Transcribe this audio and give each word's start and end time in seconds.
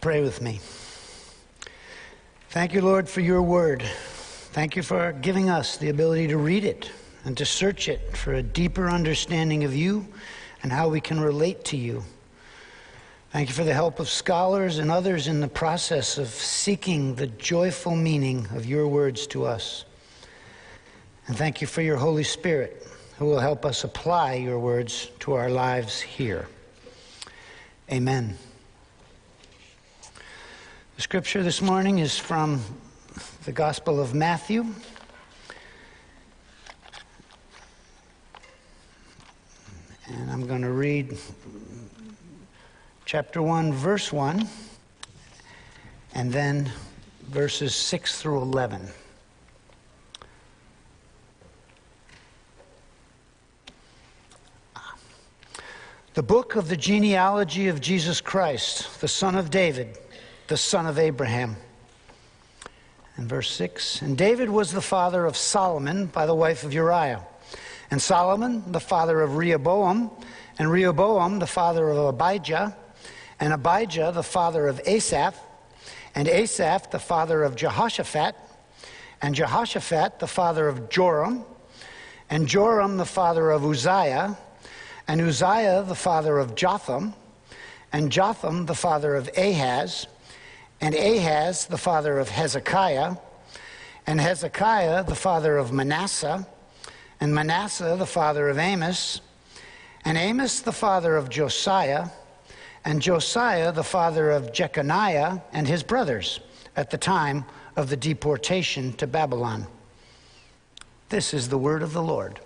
Pray 0.00 0.22
with 0.22 0.40
me. 0.40 0.60
Thank 2.48 2.72
you, 2.72 2.80
Lord, 2.80 3.06
for 3.06 3.20
your 3.20 3.42
word. 3.42 3.82
Thank 3.82 4.74
you 4.74 4.82
for 4.82 5.12
giving 5.12 5.50
us 5.50 5.76
the 5.76 5.90
ability 5.90 6.28
to 6.28 6.38
read 6.38 6.64
it 6.64 6.90
and 7.24 7.36
to 7.36 7.44
search 7.44 7.86
it 7.86 8.16
for 8.16 8.32
a 8.32 8.42
deeper 8.42 8.88
understanding 8.88 9.62
of 9.62 9.76
you 9.76 10.06
and 10.62 10.72
how 10.72 10.88
we 10.88 11.02
can 11.02 11.20
relate 11.20 11.66
to 11.66 11.76
you. 11.76 12.02
Thank 13.30 13.50
you 13.50 13.54
for 13.54 13.62
the 13.62 13.74
help 13.74 14.00
of 14.00 14.08
scholars 14.08 14.78
and 14.78 14.90
others 14.90 15.28
in 15.28 15.40
the 15.40 15.48
process 15.48 16.16
of 16.16 16.28
seeking 16.28 17.14
the 17.14 17.26
joyful 17.26 17.94
meaning 17.94 18.48
of 18.54 18.64
your 18.64 18.88
words 18.88 19.26
to 19.28 19.44
us. 19.44 19.84
And 21.26 21.36
thank 21.36 21.60
you 21.60 21.66
for 21.66 21.82
your 21.82 21.98
Holy 21.98 22.24
Spirit 22.24 22.86
who 23.18 23.26
will 23.26 23.38
help 23.38 23.66
us 23.66 23.84
apply 23.84 24.34
your 24.34 24.58
words 24.58 25.10
to 25.20 25.34
our 25.34 25.50
lives 25.50 26.00
here. 26.00 26.48
Amen. 27.92 28.38
The 31.00 31.04
scripture 31.04 31.42
this 31.42 31.62
morning 31.62 32.00
is 32.00 32.18
from 32.18 32.62
the 33.46 33.52
Gospel 33.52 34.00
of 34.00 34.12
Matthew. 34.12 34.66
And 40.08 40.30
I'm 40.30 40.46
going 40.46 40.60
to 40.60 40.72
read 40.72 41.16
chapter 43.06 43.40
1, 43.40 43.72
verse 43.72 44.12
1, 44.12 44.46
and 46.16 46.30
then 46.30 46.70
verses 47.30 47.74
6 47.74 48.20
through 48.20 48.42
11. 48.42 48.86
The 56.12 56.22
book 56.22 56.56
of 56.56 56.68
the 56.68 56.76
genealogy 56.76 57.68
of 57.68 57.80
Jesus 57.80 58.20
Christ, 58.20 59.00
the 59.00 59.08
son 59.08 59.34
of 59.34 59.48
David, 59.48 59.96
the 60.50 60.56
son 60.56 60.84
of 60.84 60.98
Abraham. 60.98 61.56
And 63.16 63.28
verse 63.28 63.52
6 63.52 64.02
And 64.02 64.18
David 64.18 64.50
was 64.50 64.72
the 64.72 64.82
father 64.82 65.24
of 65.24 65.36
Solomon 65.36 66.06
by 66.06 66.26
the 66.26 66.34
wife 66.34 66.64
of 66.64 66.74
Uriah, 66.74 67.24
and 67.88 68.02
Solomon 68.02 68.72
the 68.72 68.80
father 68.80 69.20
of 69.20 69.36
Rehoboam, 69.36 70.10
and 70.58 70.68
Rehoboam 70.68 71.38
the 71.38 71.46
father 71.46 71.88
of 71.88 72.20
Abijah, 72.20 72.76
and 73.38 73.52
Abijah 73.52 74.10
the 74.12 74.24
father 74.24 74.66
of 74.66 74.80
Asaph, 74.84 75.36
and 76.16 76.26
Asaph 76.26 76.90
the 76.90 76.98
father 76.98 77.44
of 77.44 77.54
Jehoshaphat, 77.54 78.34
and 79.22 79.36
Jehoshaphat 79.36 80.18
the 80.18 80.26
father 80.26 80.66
of 80.66 80.90
Joram, 80.90 81.44
and 82.28 82.48
Joram 82.48 82.96
the 82.96 83.06
father 83.06 83.50
of 83.50 83.64
Uzziah. 83.64 84.36
And 85.06 85.20
Uzziah 85.20 85.84
the 85.86 85.96
father 85.96 86.38
of 86.38 86.54
Jotham, 86.54 87.14
and 87.92 88.12
Jotham 88.12 88.66
the 88.66 88.76
father 88.76 89.16
of 89.16 89.28
Ahaz, 89.36 90.06
and 90.80 90.94
Ahaz 90.94 91.66
the 91.66 91.78
father 91.78 92.18
of 92.18 92.28
Hezekiah, 92.28 93.16
and 94.06 94.20
Hezekiah 94.20 95.04
the 95.04 95.14
father 95.14 95.58
of 95.58 95.72
Manasseh, 95.72 96.46
and 97.20 97.34
Manasseh 97.34 97.96
the 97.98 98.06
father 98.06 98.48
of 98.48 98.58
Amos, 98.58 99.20
and 100.04 100.16
Amos 100.16 100.60
the 100.60 100.72
father 100.72 101.16
of 101.16 101.28
Josiah, 101.28 102.08
and 102.84 103.02
Josiah 103.02 103.72
the 103.72 103.84
father 103.84 104.30
of 104.30 104.52
Jeconiah 104.52 105.42
and 105.52 105.68
his 105.68 105.82
brothers 105.82 106.40
at 106.76 106.90
the 106.90 106.98
time 106.98 107.44
of 107.76 107.90
the 107.90 107.96
deportation 107.96 108.94
to 108.94 109.06
Babylon. 109.06 109.66
This 111.10 111.34
is 111.34 111.48
the 111.48 111.58
word 111.58 111.82
of 111.82 111.92
the 111.92 112.02
Lord. 112.02 112.40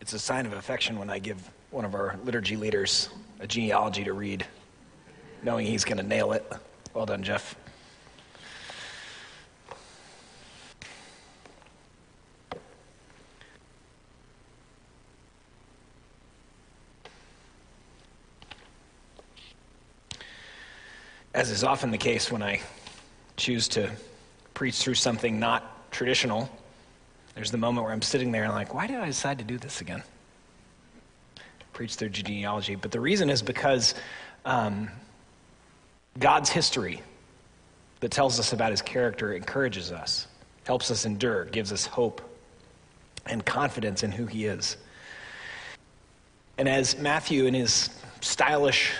It's 0.00 0.12
a 0.12 0.18
sign 0.18 0.46
of 0.46 0.52
affection 0.52 0.98
when 0.98 1.08
I 1.08 1.20
give 1.20 1.48
one 1.72 1.86
of 1.86 1.94
our 1.94 2.16
liturgy 2.24 2.56
leaders 2.56 3.08
a 3.40 3.46
genealogy 3.46 4.04
to 4.04 4.12
read, 4.12 4.46
knowing 5.42 5.66
he's 5.66 5.84
going 5.84 5.96
to 5.96 6.02
nail 6.02 6.32
it. 6.32 6.46
Well 6.94 7.06
done, 7.06 7.22
Jeff. 7.22 7.56
As 21.34 21.50
is 21.50 21.64
often 21.64 21.90
the 21.90 21.98
case 21.98 22.30
when 22.30 22.42
I 22.42 22.60
choose 23.36 23.66
to 23.68 23.90
preach 24.52 24.76
through 24.76 24.94
something 24.94 25.40
not 25.40 25.90
traditional, 25.90 26.48
there's 27.34 27.50
the 27.50 27.56
moment 27.56 27.84
where 27.84 27.92
I'm 27.92 28.02
sitting 28.02 28.30
there 28.30 28.44
and 28.44 28.52
like, 28.52 28.74
why 28.74 28.86
did 28.86 28.96
I 28.96 29.06
decide 29.06 29.38
to 29.38 29.44
do 29.44 29.56
this 29.56 29.80
again? 29.80 30.02
Preach 31.72 31.96
their 31.96 32.08
genealogy. 32.08 32.74
But 32.74 32.90
the 32.90 33.00
reason 33.00 33.30
is 33.30 33.42
because 33.42 33.94
um, 34.44 34.90
God's 36.18 36.50
history 36.50 37.02
that 38.00 38.10
tells 38.10 38.38
us 38.38 38.52
about 38.52 38.70
his 38.70 38.82
character 38.82 39.32
encourages 39.32 39.92
us, 39.92 40.26
helps 40.66 40.90
us 40.90 41.06
endure, 41.06 41.44
gives 41.46 41.72
us 41.72 41.86
hope 41.86 42.20
and 43.26 43.44
confidence 43.44 44.02
in 44.02 44.10
who 44.10 44.26
he 44.26 44.46
is. 44.46 44.76
And 46.58 46.68
as 46.68 46.98
Matthew, 46.98 47.46
in 47.46 47.54
his 47.54 47.90
stylish 48.20 48.92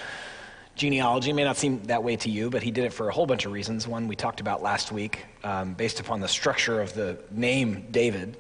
genealogy 0.75 1.32
may 1.32 1.44
not 1.44 1.56
seem 1.56 1.82
that 1.84 2.03
way 2.03 2.16
to 2.16 2.31
you, 2.31 2.49
but 2.49 2.62
he 2.62 2.71
did 2.71 2.84
it 2.84 2.93
for 2.93 3.09
a 3.09 3.12
whole 3.12 3.27
bunch 3.27 3.44
of 3.44 3.53
reasons. 3.53 3.87
One 3.87 4.09
we 4.09 4.16
talked 4.16 4.41
about 4.41 4.62
last 4.62 4.91
week, 4.91 5.27
um, 5.44 5.75
based 5.75 6.00
upon 6.00 6.21
the 6.21 6.28
structure 6.28 6.81
of 6.81 6.94
the 6.94 7.19
name 7.31 7.87
David. 7.91 8.37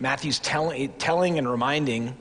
Matthew's 0.00 0.38
tell- 0.38 0.74
telling 0.98 1.38
and 1.38 1.48
reminding 1.48 2.16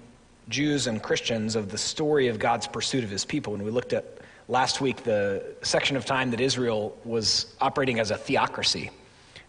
Jews 0.49 0.87
and 0.87 1.01
Christians 1.01 1.55
of 1.55 1.69
the 1.69 1.77
story 1.77 2.27
of 2.27 2.39
God's 2.39 2.67
pursuit 2.67 3.03
of 3.03 3.09
his 3.09 3.25
people. 3.25 3.53
When 3.53 3.63
we 3.63 3.71
looked 3.71 3.93
at 3.93 4.19
last 4.47 4.81
week 4.81 5.03
the 5.03 5.55
section 5.61 5.95
of 5.95 6.05
time 6.05 6.31
that 6.31 6.41
Israel 6.41 6.97
was 7.05 7.55
operating 7.61 7.99
as 7.99 8.11
a 8.11 8.17
theocracy, 8.17 8.89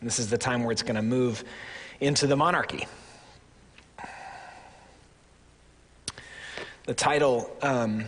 and 0.00 0.06
this 0.06 0.18
is 0.18 0.30
the 0.30 0.38
time 0.38 0.62
where 0.62 0.72
it's 0.72 0.82
going 0.82 0.96
to 0.96 1.02
move 1.02 1.44
into 2.00 2.26
the 2.26 2.36
monarchy. 2.36 2.86
The 6.86 6.94
title. 6.94 7.50
Um, 7.62 8.04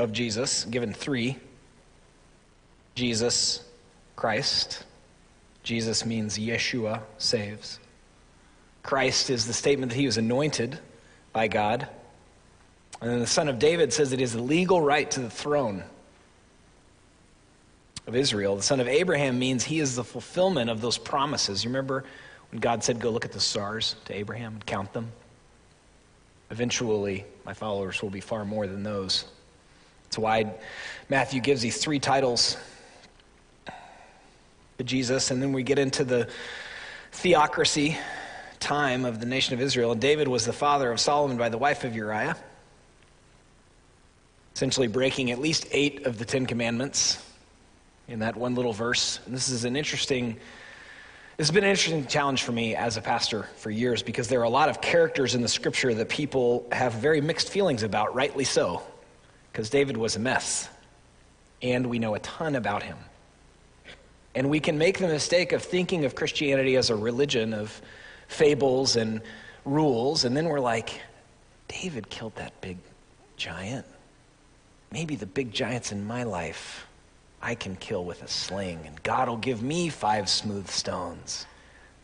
of 0.00 0.12
Jesus, 0.12 0.64
given 0.64 0.92
three 0.94 1.36
Jesus, 2.94 3.62
Christ. 4.16 4.84
Jesus 5.62 6.04
means 6.04 6.38
Yeshua 6.38 7.02
saves. 7.18 7.78
Christ 8.90 9.30
is 9.30 9.46
the 9.46 9.52
statement 9.52 9.92
that 9.92 9.96
he 9.96 10.06
was 10.06 10.18
anointed 10.18 10.76
by 11.32 11.46
God. 11.46 11.86
And 13.00 13.08
then 13.08 13.20
the 13.20 13.26
son 13.28 13.48
of 13.48 13.60
David 13.60 13.92
says 13.92 14.10
that 14.10 14.16
he 14.16 14.24
has 14.24 14.32
the 14.32 14.42
legal 14.42 14.80
right 14.82 15.08
to 15.12 15.20
the 15.20 15.30
throne 15.30 15.84
of 18.08 18.16
Israel. 18.16 18.56
The 18.56 18.64
son 18.64 18.80
of 18.80 18.88
Abraham 18.88 19.38
means 19.38 19.62
he 19.62 19.78
is 19.78 19.94
the 19.94 20.02
fulfillment 20.02 20.70
of 20.70 20.80
those 20.80 20.98
promises. 20.98 21.62
You 21.62 21.70
remember 21.70 22.02
when 22.50 22.58
God 22.58 22.82
said, 22.82 22.98
Go 22.98 23.10
look 23.10 23.24
at 23.24 23.30
the 23.30 23.38
stars 23.38 23.94
to 24.06 24.12
Abraham 24.12 24.54
and 24.54 24.66
count 24.66 24.92
them? 24.92 25.12
Eventually, 26.50 27.24
my 27.46 27.54
followers 27.54 28.02
will 28.02 28.10
be 28.10 28.18
far 28.18 28.44
more 28.44 28.66
than 28.66 28.82
those. 28.82 29.24
That's 30.06 30.18
why 30.18 30.52
Matthew 31.08 31.40
gives 31.40 31.62
these 31.62 31.76
three 31.76 32.00
titles 32.00 32.56
to 34.78 34.84
Jesus, 34.84 35.30
and 35.30 35.40
then 35.40 35.52
we 35.52 35.62
get 35.62 35.78
into 35.78 36.02
the 36.02 36.28
theocracy 37.12 37.96
time 38.60 39.04
of 39.04 39.18
the 39.18 39.26
nation 39.26 39.54
of 39.54 39.60
Israel. 39.60 39.92
And 39.92 40.00
David 40.00 40.28
was 40.28 40.46
the 40.46 40.52
father 40.52 40.92
of 40.92 41.00
Solomon 41.00 41.36
by 41.36 41.48
the 41.48 41.58
wife 41.58 41.84
of 41.84 41.96
Uriah, 41.96 42.36
essentially 44.54 44.86
breaking 44.86 45.30
at 45.30 45.40
least 45.40 45.66
eight 45.72 46.06
of 46.06 46.18
the 46.18 46.24
Ten 46.24 46.46
Commandments 46.46 47.24
in 48.06 48.20
that 48.20 48.36
one 48.36 48.54
little 48.54 48.72
verse. 48.72 49.18
And 49.26 49.34
this 49.34 49.48
is 49.48 49.64
an 49.64 49.76
interesting. 49.76 50.36
This 51.36 51.48
has 51.48 51.54
been 51.54 51.64
an 51.64 51.70
interesting 51.70 52.06
challenge 52.06 52.42
for 52.42 52.52
me 52.52 52.76
as 52.76 52.98
a 52.98 53.00
pastor 53.00 53.44
for 53.56 53.70
years 53.70 54.02
because 54.02 54.28
there 54.28 54.40
are 54.40 54.44
a 54.44 54.50
lot 54.50 54.68
of 54.68 54.82
characters 54.82 55.34
in 55.34 55.40
the 55.40 55.48
scripture 55.48 55.94
that 55.94 56.10
people 56.10 56.68
have 56.70 56.92
very 56.92 57.22
mixed 57.22 57.48
feelings 57.48 57.82
about, 57.82 58.14
rightly 58.14 58.44
so 58.44 58.82
because 59.50 59.70
David 59.70 59.96
was 59.96 60.16
a 60.16 60.18
mess, 60.18 60.68
and 61.62 61.86
we 61.86 61.98
know 61.98 62.14
a 62.14 62.18
ton 62.20 62.54
about 62.56 62.82
him. 62.82 62.96
And 64.34 64.48
we 64.48 64.60
can 64.60 64.78
make 64.78 64.98
the 64.98 65.08
mistake 65.08 65.52
of 65.52 65.62
thinking 65.62 66.04
of 66.04 66.14
Christianity 66.14 66.76
as 66.76 66.90
a 66.90 66.94
religion 66.94 67.52
of 67.52 67.80
fables 68.30 68.96
and 68.96 69.20
rules, 69.64 70.24
and 70.24 70.36
then 70.36 70.46
we're 70.46 70.60
like, 70.60 71.00
David 71.68 72.08
killed 72.08 72.34
that 72.36 72.58
big 72.60 72.78
giant. 73.36 73.84
Maybe 74.92 75.16
the 75.16 75.26
big 75.26 75.52
giants 75.52 75.92
in 75.92 76.06
my 76.06 76.22
life 76.22 76.86
I 77.42 77.54
can 77.54 77.76
kill 77.76 78.04
with 78.04 78.22
a 78.22 78.28
sling, 78.28 78.80
and 78.86 79.02
God 79.02 79.28
will 79.28 79.36
give 79.36 79.62
me 79.62 79.88
five 79.88 80.28
smooth 80.28 80.68
stones. 80.68 81.46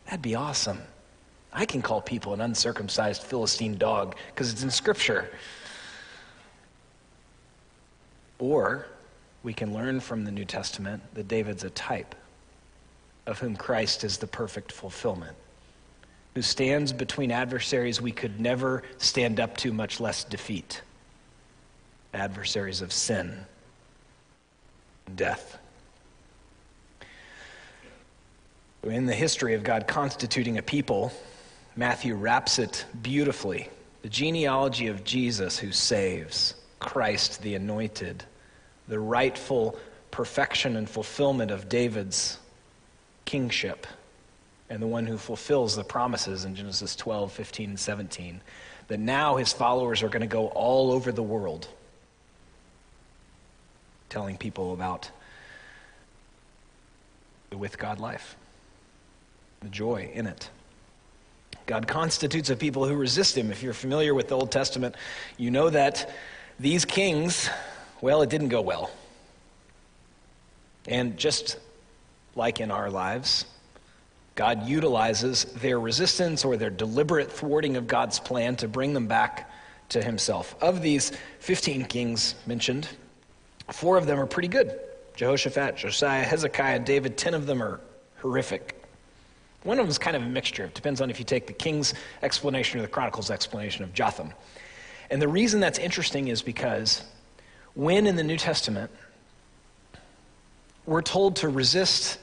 That'd 0.05 0.21
be 0.21 0.35
awesome. 0.35 0.81
I 1.53 1.65
can 1.65 1.81
call 1.81 2.01
people 2.01 2.33
an 2.33 2.41
uncircumcised 2.41 3.23
Philistine 3.23 3.77
dog 3.77 4.15
because 4.27 4.51
it's 4.51 4.63
in 4.63 4.69
Scripture. 4.69 5.29
Or 8.39 8.87
we 9.43 9.53
can 9.53 9.73
learn 9.73 9.99
from 9.99 10.25
the 10.25 10.31
New 10.31 10.45
Testament 10.45 11.01
that 11.13 11.27
David's 11.27 11.63
a 11.63 11.69
type 11.69 12.15
of 13.25 13.39
whom 13.39 13.55
Christ 13.55 14.03
is 14.03 14.17
the 14.17 14.27
perfect 14.27 14.71
fulfillment. 14.71 15.35
Who 16.37 16.43
stands 16.43 16.93
between 16.93 17.31
adversaries 17.31 17.99
we 17.99 18.11
could 18.11 18.39
never 18.39 18.83
stand 18.99 19.39
up 19.39 19.57
to, 19.57 19.73
much 19.73 19.99
less 19.99 20.23
defeat. 20.23 20.83
Adversaries 22.13 22.83
of 22.83 22.93
sin 22.93 23.39
and 25.07 25.15
death. 25.15 25.57
In 28.83 29.07
the 29.07 29.15
history 29.15 29.55
of 29.55 29.63
God 29.63 29.87
constituting 29.87 30.59
a 30.59 30.61
people, 30.61 31.11
Matthew 31.75 32.13
wraps 32.13 32.59
it 32.59 32.85
beautifully. 33.01 33.67
The 34.03 34.09
genealogy 34.09 34.89
of 34.89 35.03
Jesus 35.03 35.57
who 35.57 35.71
saves, 35.71 36.53
Christ 36.79 37.41
the 37.41 37.55
anointed, 37.55 38.23
the 38.87 38.99
rightful 38.99 39.75
perfection 40.11 40.75
and 40.75 40.87
fulfillment 40.87 41.49
of 41.49 41.67
David's 41.67 42.37
kingship, 43.25 43.87
and 44.69 44.81
the 44.81 44.87
one 44.87 45.05
who 45.05 45.17
fulfills 45.17 45.75
the 45.75 45.83
promises 45.83 46.45
in 46.45 46.55
Genesis 46.55 46.95
12, 46.95 47.31
15, 47.31 47.69
and 47.69 47.79
17. 47.79 48.41
That 48.87 48.99
now 48.99 49.35
his 49.35 49.51
followers 49.53 50.03
are 50.03 50.09
going 50.09 50.21
to 50.21 50.27
go 50.27 50.47
all 50.47 50.91
over 50.91 51.11
the 51.11 51.23
world 51.23 51.67
telling 54.09 54.37
people 54.37 54.73
about 54.73 55.11
the 57.49 57.57
with 57.57 57.77
God 57.77 57.99
life 57.99 58.35
the 59.61 59.69
joy 59.69 60.09
in 60.13 60.27
it. 60.27 60.49
God 61.65 61.87
constitutes 61.87 62.49
a 62.49 62.55
people 62.55 62.85
who 62.85 62.95
resist 62.95 63.37
him. 63.37 63.51
If 63.51 63.63
you're 63.63 63.73
familiar 63.73 64.13
with 64.13 64.29
the 64.29 64.35
Old 64.35 64.51
Testament, 64.51 64.95
you 65.37 65.51
know 65.51 65.69
that 65.69 66.09
these 66.59 66.85
kings, 66.85 67.49
well, 67.99 68.21
it 68.21 68.29
didn't 68.29 68.49
go 68.49 68.61
well. 68.61 68.91
And 70.87 71.17
just 71.17 71.57
like 72.35 72.61
in 72.61 72.71
our 72.71 72.89
lives, 72.89 73.45
God 74.37 74.67
utilizes 74.67 75.45
their 75.45 75.79
resistance 75.79 76.45
or 76.45 76.57
their 76.57 76.69
deliberate 76.69 77.31
thwarting 77.31 77.75
of 77.75 77.87
God's 77.87 78.19
plan 78.19 78.55
to 78.57 78.67
bring 78.67 78.93
them 78.93 79.07
back 79.07 79.49
to 79.89 80.03
himself. 80.03 80.55
Of 80.61 80.83
these 80.83 81.11
15 81.39 81.85
kings 81.85 82.35
mentioned, 82.45 82.87
four 83.71 83.97
of 83.97 84.05
them 84.05 84.19
are 84.19 84.27
pretty 84.27 84.47
good 84.47 84.79
Jehoshaphat, 85.15 85.75
Josiah, 85.75 86.23
Hezekiah, 86.23 86.79
David. 86.79 87.17
Ten 87.17 87.33
of 87.33 87.47
them 87.47 87.63
are 87.63 87.81
horrific. 88.17 88.79
One 89.63 89.79
of 89.79 89.85
them 89.85 89.89
is 89.89 89.97
kind 89.97 90.15
of 90.15 90.21
a 90.21 90.27
mixture. 90.27 90.65
It 90.65 90.75
depends 90.75 91.01
on 91.01 91.09
if 91.09 91.17
you 91.17 91.25
take 91.25 91.47
the 91.47 91.53
king's 91.53 91.95
explanation 92.21 92.79
or 92.79 92.83
the 92.83 92.87
chronicle's 92.87 93.31
explanation 93.31 93.83
of 93.83 93.91
Jotham. 93.91 94.31
And 95.09 95.19
the 95.19 95.27
reason 95.27 95.59
that's 95.59 95.79
interesting 95.79 96.27
is 96.27 96.43
because 96.43 97.03
when 97.73 98.05
in 98.05 98.15
the 98.15 98.23
New 98.23 98.37
Testament 98.37 98.91
we're 100.85 101.01
told 101.01 101.37
to 101.37 101.49
resist 101.49 102.19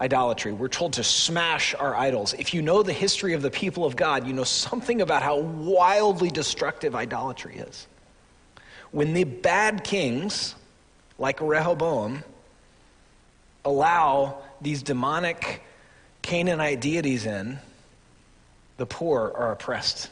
idolatry, 0.00 0.52
we're 0.52 0.68
told 0.68 0.94
to 0.94 1.04
smash 1.04 1.74
our 1.74 1.94
idols. 1.94 2.34
If 2.34 2.52
you 2.52 2.62
know 2.62 2.82
the 2.82 2.92
history 2.92 3.32
of 3.34 3.42
the 3.42 3.50
people 3.50 3.84
of 3.84 3.96
God, 3.96 4.26
you 4.26 4.32
know 4.32 4.44
something 4.44 5.00
about 5.00 5.22
how 5.22 5.38
wildly 5.38 6.30
destructive 6.30 6.94
idolatry 6.94 7.56
is. 7.56 7.86
When 8.90 9.14
the 9.14 9.24
bad 9.24 9.84
kings, 9.84 10.54
like 11.18 11.40
Rehoboam, 11.40 12.22
allow 13.64 14.38
these 14.60 14.82
demonic 14.82 15.62
Canaanite 16.22 16.80
deities 16.80 17.26
in, 17.26 17.58
the 18.76 18.86
poor 18.86 19.32
are 19.34 19.52
oppressed. 19.52 20.10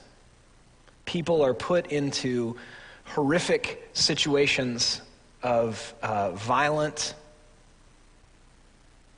People 1.05 1.43
are 1.43 1.55
put 1.55 1.89
into 1.89 2.57
horrific 3.05 3.89
situations 3.93 5.03
of 5.43 5.95
uh, 6.03 6.31
violent 6.33 7.15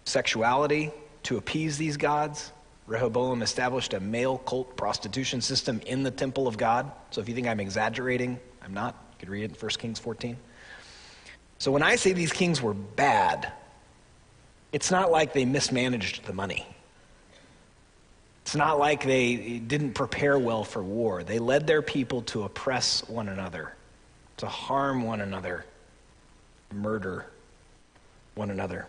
sexuality 0.04 0.90
to 1.24 1.36
appease 1.36 1.76
these 1.78 1.96
gods. 1.96 2.52
Rehoboam 2.86 3.42
established 3.42 3.94
a 3.94 4.00
male 4.00 4.38
cult 4.38 4.76
prostitution 4.76 5.40
system 5.40 5.80
in 5.86 6.02
the 6.02 6.10
temple 6.10 6.46
of 6.46 6.58
God. 6.58 6.90
So 7.10 7.20
if 7.20 7.28
you 7.28 7.34
think 7.34 7.46
I'm 7.46 7.60
exaggerating, 7.60 8.38
I'm 8.62 8.74
not. 8.74 8.94
You 9.12 9.18
could 9.20 9.28
read 9.30 9.44
it 9.44 9.52
in 9.52 9.56
1 9.56 9.70
Kings 9.78 9.98
14. 9.98 10.36
So 11.58 11.72
when 11.72 11.82
I 11.82 11.96
say 11.96 12.12
these 12.12 12.32
kings 12.32 12.60
were 12.60 12.74
bad, 12.74 13.50
it's 14.72 14.90
not 14.90 15.10
like 15.10 15.32
they 15.32 15.44
mismanaged 15.44 16.24
the 16.26 16.32
money. 16.32 16.66
It's 18.42 18.54
not 18.54 18.78
like 18.78 19.02
they 19.04 19.58
didn't 19.58 19.94
prepare 19.94 20.38
well 20.38 20.64
for 20.64 20.82
war. 20.82 21.24
They 21.24 21.38
led 21.38 21.66
their 21.66 21.80
people 21.80 22.20
to 22.22 22.42
oppress 22.42 23.08
one 23.08 23.28
another, 23.30 23.72
to 24.36 24.46
harm 24.46 25.04
one 25.04 25.22
another, 25.22 25.64
murder 26.70 27.24
one 28.34 28.50
another. 28.50 28.86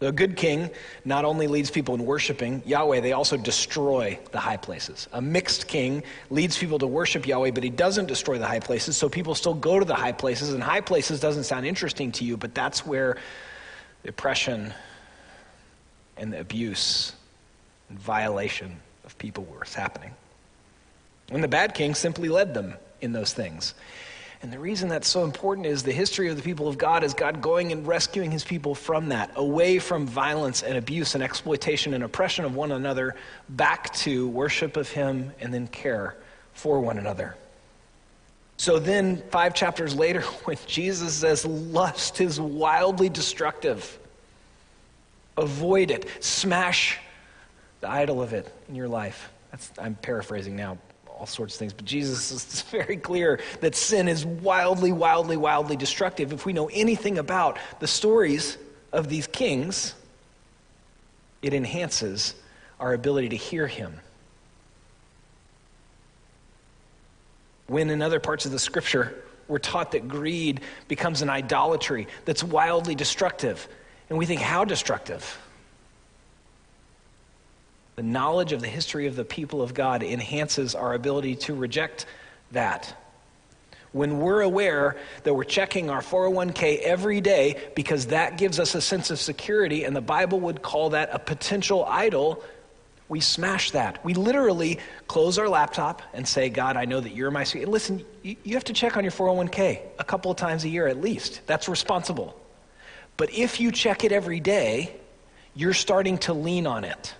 The 0.00 0.10
good 0.10 0.36
king 0.36 0.70
not 1.04 1.24
only 1.24 1.46
leads 1.46 1.70
people 1.70 1.94
in 1.94 2.04
worshiping 2.04 2.62
Yahweh, 2.66 3.00
they 3.00 3.12
also 3.12 3.36
destroy 3.36 4.18
the 4.32 4.40
high 4.40 4.56
places. 4.56 5.08
A 5.12 5.22
mixed 5.22 5.68
king 5.68 6.02
leads 6.30 6.58
people 6.58 6.78
to 6.80 6.86
worship 6.86 7.26
Yahweh, 7.26 7.52
but 7.52 7.62
he 7.62 7.70
doesn't 7.70 8.06
destroy 8.06 8.38
the 8.38 8.46
high 8.46 8.60
places, 8.60 8.96
so 8.96 9.08
people 9.08 9.34
still 9.34 9.54
go 9.54 9.78
to 9.78 9.84
the 9.84 9.94
high 9.94 10.12
places. 10.12 10.52
And 10.52 10.62
high 10.62 10.80
places 10.80 11.20
doesn't 11.20 11.44
sound 11.44 11.64
interesting 11.64 12.10
to 12.12 12.24
you, 12.24 12.36
but 12.36 12.54
that's 12.54 12.84
where 12.84 13.16
the 14.02 14.10
oppression 14.10 14.74
and 16.16 16.32
the 16.32 16.40
abuse 16.40 17.12
and 17.88 17.98
violation 17.98 18.80
of 19.04 19.16
people 19.18 19.44
was 19.44 19.74
happening. 19.74 20.10
And 21.30 21.42
the 21.42 21.48
bad 21.48 21.74
king 21.74 21.94
simply 21.94 22.28
led 22.28 22.52
them 22.52 22.74
in 23.00 23.12
those 23.12 23.32
things. 23.32 23.74
And 24.44 24.52
the 24.52 24.58
reason 24.58 24.90
that's 24.90 25.08
so 25.08 25.24
important 25.24 25.66
is 25.66 25.82
the 25.82 25.90
history 25.90 26.28
of 26.28 26.36
the 26.36 26.42
people 26.42 26.68
of 26.68 26.76
God 26.76 27.02
is 27.02 27.14
God 27.14 27.40
going 27.40 27.72
and 27.72 27.86
rescuing 27.86 28.30
his 28.30 28.44
people 28.44 28.74
from 28.74 29.08
that, 29.08 29.30
away 29.36 29.78
from 29.78 30.06
violence 30.06 30.62
and 30.62 30.76
abuse 30.76 31.14
and 31.14 31.24
exploitation 31.24 31.94
and 31.94 32.04
oppression 32.04 32.44
of 32.44 32.54
one 32.54 32.70
another, 32.70 33.16
back 33.48 33.94
to 33.94 34.28
worship 34.28 34.76
of 34.76 34.90
him 34.90 35.32
and 35.40 35.54
then 35.54 35.66
care 35.68 36.14
for 36.52 36.78
one 36.78 36.98
another. 36.98 37.36
So 38.58 38.78
then, 38.78 39.22
five 39.30 39.54
chapters 39.54 39.94
later, 39.94 40.20
when 40.44 40.58
Jesus 40.66 41.14
says 41.14 41.46
lust 41.46 42.20
is 42.20 42.38
wildly 42.38 43.08
destructive, 43.08 43.98
avoid 45.38 45.90
it, 45.90 46.06
smash 46.20 46.98
the 47.80 47.88
idol 47.88 48.20
of 48.20 48.34
it 48.34 48.52
in 48.68 48.74
your 48.74 48.88
life. 48.88 49.32
That's, 49.52 49.72
I'm 49.78 49.94
paraphrasing 49.94 50.54
now 50.54 50.76
all 51.18 51.26
sorts 51.26 51.54
of 51.54 51.58
things, 51.58 51.72
but 51.72 51.84
Jesus 51.84 52.30
is 52.30 52.62
very 52.70 52.96
clear 52.96 53.40
that 53.60 53.74
sin 53.74 54.08
is 54.08 54.24
wildly, 54.24 54.92
wildly, 54.92 55.36
wildly 55.36 55.76
destructive. 55.76 56.32
If 56.32 56.44
we 56.44 56.52
know 56.52 56.68
anything 56.72 57.18
about 57.18 57.58
the 57.80 57.86
stories 57.86 58.58
of 58.92 59.08
these 59.08 59.26
kings, 59.26 59.94
it 61.42 61.54
enhances 61.54 62.34
our 62.80 62.94
ability 62.94 63.30
to 63.30 63.36
hear 63.36 63.66
him. 63.66 64.00
When 67.66 67.90
in 67.90 68.02
other 68.02 68.20
parts 68.20 68.44
of 68.44 68.52
the 68.52 68.58
scripture, 68.58 69.14
we're 69.48 69.58
taught 69.58 69.92
that 69.92 70.08
greed 70.08 70.60
becomes 70.88 71.22
an 71.22 71.30
idolatry 71.30 72.08
that's 72.24 72.42
wildly 72.42 72.94
destructive. 72.94 73.68
And 74.08 74.18
we 74.18 74.26
think, 74.26 74.40
how 74.40 74.64
destructive? 74.64 75.38
The 77.96 78.02
knowledge 78.02 78.52
of 78.52 78.60
the 78.60 78.68
history 78.68 79.06
of 79.06 79.16
the 79.16 79.24
people 79.24 79.62
of 79.62 79.74
God 79.74 80.02
enhances 80.02 80.74
our 80.74 80.94
ability 80.94 81.36
to 81.36 81.54
reject 81.54 82.06
that. 82.52 82.96
When 83.92 84.18
we're 84.18 84.40
aware 84.40 84.96
that 85.22 85.34
we're 85.34 85.44
checking 85.44 85.88
our 85.88 86.00
401k 86.00 86.80
every 86.80 87.20
day 87.20 87.62
because 87.76 88.06
that 88.06 88.38
gives 88.38 88.58
us 88.58 88.74
a 88.74 88.80
sense 88.80 89.12
of 89.12 89.20
security, 89.20 89.84
and 89.84 89.94
the 89.94 90.00
Bible 90.00 90.40
would 90.40 90.62
call 90.62 90.90
that 90.90 91.10
a 91.12 91.20
potential 91.20 91.84
idol, 91.84 92.42
we 93.08 93.20
smash 93.20 93.70
that. 93.70 94.04
We 94.04 94.14
literally 94.14 94.80
close 95.06 95.38
our 95.38 95.48
laptop 95.48 96.02
and 96.12 96.26
say, 96.26 96.48
God, 96.48 96.76
I 96.76 96.86
know 96.86 96.98
that 96.98 97.14
you're 97.14 97.30
my. 97.30 97.42
And 97.54 97.68
Listen, 97.68 98.04
you 98.24 98.54
have 98.54 98.64
to 98.64 98.72
check 98.72 98.96
on 98.96 99.04
your 99.04 99.12
401k 99.12 99.80
a 100.00 100.04
couple 100.04 100.32
of 100.32 100.36
times 100.36 100.64
a 100.64 100.68
year 100.68 100.88
at 100.88 101.00
least. 101.00 101.42
That's 101.46 101.68
responsible. 101.68 102.36
But 103.16 103.32
if 103.32 103.60
you 103.60 103.70
check 103.70 104.02
it 104.02 104.10
every 104.10 104.40
day, 104.40 104.96
you're 105.54 105.74
starting 105.74 106.18
to 106.18 106.32
lean 106.32 106.66
on 106.66 106.82
it. 106.82 107.14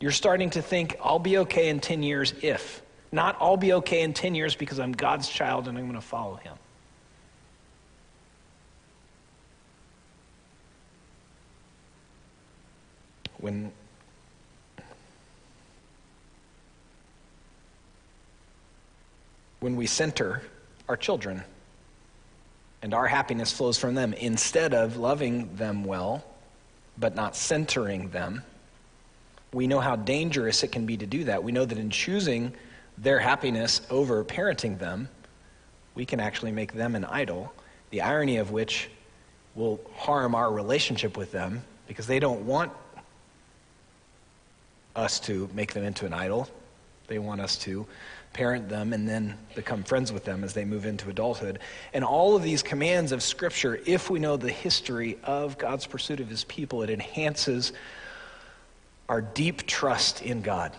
You're 0.00 0.12
starting 0.12 0.50
to 0.50 0.62
think, 0.62 0.96
I'll 1.02 1.18
be 1.18 1.38
okay 1.38 1.68
in 1.68 1.80
10 1.80 2.02
years 2.02 2.34
if. 2.42 2.82
Not, 3.12 3.36
I'll 3.40 3.56
be 3.56 3.72
okay 3.74 4.02
in 4.02 4.12
10 4.12 4.34
years 4.34 4.54
because 4.54 4.78
I'm 4.78 4.92
God's 4.92 5.28
child 5.28 5.68
and 5.68 5.78
I'm 5.78 5.84
going 5.84 5.94
to 5.94 6.06
follow 6.06 6.36
him. 6.36 6.54
When 13.38 13.72
when 19.60 19.76
we 19.76 19.86
center 19.86 20.42
our 20.88 20.96
children 20.96 21.42
and 22.82 22.94
our 22.94 23.06
happiness 23.06 23.52
flows 23.52 23.78
from 23.78 23.94
them 23.94 24.12
instead 24.14 24.74
of 24.74 24.96
loving 24.96 25.54
them 25.56 25.84
well 25.84 26.24
but 26.98 27.14
not 27.14 27.36
centering 27.36 28.08
them 28.10 28.42
we 29.52 29.66
know 29.66 29.80
how 29.80 29.96
dangerous 29.96 30.62
it 30.62 30.72
can 30.72 30.86
be 30.86 30.96
to 30.96 31.06
do 31.06 31.24
that. 31.24 31.42
We 31.42 31.52
know 31.52 31.64
that 31.64 31.78
in 31.78 31.90
choosing 31.90 32.52
their 32.98 33.18
happiness 33.18 33.80
over 33.90 34.24
parenting 34.24 34.78
them, 34.78 35.08
we 35.94 36.04
can 36.04 36.20
actually 36.20 36.52
make 36.52 36.72
them 36.72 36.94
an 36.94 37.04
idol, 37.04 37.52
the 37.90 38.02
irony 38.02 38.36
of 38.36 38.50
which 38.50 38.90
will 39.54 39.80
harm 39.94 40.34
our 40.34 40.52
relationship 40.52 41.16
with 41.16 41.32
them 41.32 41.62
because 41.88 42.06
they 42.06 42.20
don't 42.20 42.46
want 42.46 42.72
us 44.94 45.20
to 45.20 45.48
make 45.54 45.72
them 45.72 45.84
into 45.84 46.06
an 46.06 46.12
idol. 46.12 46.48
They 47.06 47.18
want 47.18 47.40
us 47.40 47.56
to 47.58 47.86
parent 48.32 48.68
them 48.68 48.92
and 48.92 49.08
then 49.08 49.38
become 49.54 49.82
friends 49.82 50.12
with 50.12 50.24
them 50.24 50.44
as 50.44 50.52
they 50.52 50.64
move 50.64 50.84
into 50.84 51.08
adulthood. 51.08 51.58
And 51.94 52.04
all 52.04 52.36
of 52.36 52.42
these 52.42 52.62
commands 52.62 53.12
of 53.12 53.22
Scripture, 53.22 53.80
if 53.86 54.10
we 54.10 54.18
know 54.18 54.36
the 54.36 54.50
history 54.50 55.18
of 55.24 55.56
God's 55.56 55.86
pursuit 55.86 56.20
of 56.20 56.28
his 56.28 56.44
people, 56.44 56.82
it 56.82 56.90
enhances 56.90 57.72
our 59.08 59.20
deep 59.20 59.66
trust 59.66 60.22
in 60.22 60.42
God, 60.42 60.72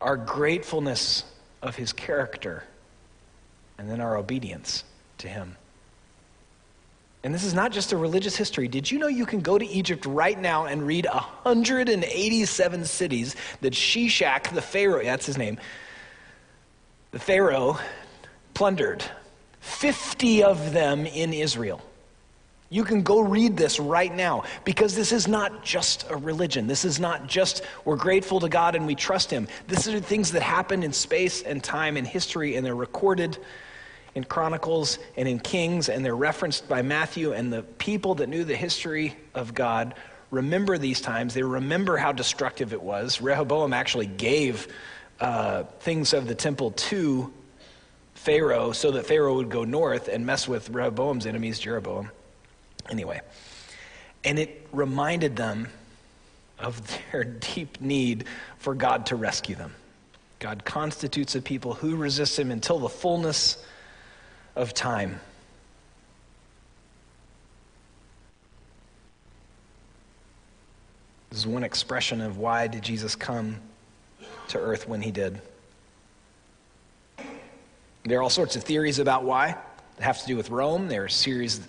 our 0.00 0.16
gratefulness 0.16 1.24
of 1.60 1.76
his 1.76 1.92
character, 1.92 2.64
and 3.78 3.90
then 3.90 4.00
our 4.00 4.16
obedience 4.16 4.84
to 5.18 5.28
him. 5.28 5.56
And 7.24 7.32
this 7.32 7.44
is 7.44 7.54
not 7.54 7.70
just 7.70 7.92
a 7.92 7.96
religious 7.96 8.36
history. 8.36 8.66
Did 8.66 8.90
you 8.90 8.98
know 8.98 9.06
you 9.06 9.26
can 9.26 9.40
go 9.40 9.56
to 9.56 9.66
Egypt 9.66 10.06
right 10.06 10.38
now 10.40 10.64
and 10.64 10.84
read 10.84 11.06
187 11.06 12.84
cities 12.84 13.36
that 13.60 13.72
Shishak, 13.74 14.52
the 14.52 14.62
Pharaoh, 14.62 15.04
that's 15.04 15.26
his 15.26 15.38
name, 15.38 15.58
the 17.12 17.20
Pharaoh 17.20 17.78
plundered? 18.54 19.04
50 19.60 20.42
of 20.42 20.72
them 20.72 21.06
in 21.06 21.32
Israel. 21.32 21.80
You 22.72 22.84
can 22.84 23.02
go 23.02 23.20
read 23.20 23.54
this 23.54 23.78
right 23.78 24.14
now 24.14 24.44
because 24.64 24.94
this 24.94 25.12
is 25.12 25.28
not 25.28 25.62
just 25.62 26.06
a 26.08 26.16
religion. 26.16 26.66
This 26.66 26.86
is 26.86 26.98
not 26.98 27.26
just 27.26 27.64
we're 27.84 27.96
grateful 27.96 28.40
to 28.40 28.48
God 28.48 28.74
and 28.74 28.86
we 28.86 28.94
trust 28.94 29.30
Him. 29.30 29.46
This 29.68 29.86
are 29.86 30.00
things 30.00 30.32
that 30.32 30.40
happen 30.40 30.82
in 30.82 30.90
space 30.94 31.42
and 31.42 31.62
time 31.62 31.98
and 31.98 32.06
history, 32.06 32.56
and 32.56 32.64
they're 32.64 32.74
recorded 32.74 33.36
in 34.14 34.24
Chronicles 34.24 34.98
and 35.18 35.28
in 35.28 35.38
Kings, 35.38 35.90
and 35.90 36.02
they're 36.02 36.16
referenced 36.16 36.66
by 36.66 36.80
Matthew. 36.80 37.34
And 37.34 37.52
the 37.52 37.62
people 37.62 38.14
that 38.14 38.30
knew 38.30 38.42
the 38.42 38.56
history 38.56 39.18
of 39.34 39.52
God 39.52 39.94
remember 40.30 40.78
these 40.78 41.02
times. 41.02 41.34
They 41.34 41.42
remember 41.42 41.98
how 41.98 42.12
destructive 42.12 42.72
it 42.72 42.82
was. 42.82 43.20
Rehoboam 43.20 43.74
actually 43.74 44.06
gave 44.06 44.66
uh, 45.20 45.64
things 45.80 46.14
of 46.14 46.26
the 46.26 46.34
temple 46.34 46.70
to 46.70 47.30
Pharaoh 48.14 48.72
so 48.72 48.92
that 48.92 49.04
Pharaoh 49.04 49.34
would 49.34 49.50
go 49.50 49.64
north 49.64 50.08
and 50.08 50.24
mess 50.24 50.48
with 50.48 50.70
Rehoboam's 50.70 51.26
enemies, 51.26 51.58
Jeroboam. 51.58 52.10
Anyway, 52.90 53.20
and 54.24 54.38
it 54.38 54.66
reminded 54.72 55.36
them 55.36 55.68
of 56.58 56.80
their 57.10 57.24
deep 57.54 57.80
need 57.80 58.24
for 58.58 58.74
God 58.74 59.06
to 59.06 59.16
rescue 59.16 59.54
them. 59.54 59.74
God 60.38 60.64
constitutes 60.64 61.34
a 61.34 61.42
people 61.42 61.74
who 61.74 61.96
resist 61.96 62.38
him 62.38 62.50
until 62.50 62.78
the 62.78 62.88
fullness 62.88 63.64
of 64.56 64.74
time. 64.74 65.20
This 71.30 71.38
is 71.38 71.46
one 71.46 71.64
expression 71.64 72.20
of 72.20 72.36
why 72.36 72.66
did 72.66 72.82
Jesus 72.82 73.14
come 73.14 73.56
to 74.48 74.58
earth 74.58 74.86
when 74.86 75.00
he 75.00 75.10
did. 75.10 75.40
There 78.04 78.18
are 78.18 78.22
all 78.22 78.28
sorts 78.28 78.56
of 78.56 78.64
theories 78.64 78.98
about 78.98 79.24
why 79.24 79.56
that 79.96 80.04
have 80.04 80.20
to 80.20 80.26
do 80.26 80.36
with 80.36 80.50
Rome. 80.50 80.88
There 80.88 81.04
are 81.04 81.08
series 81.08 81.60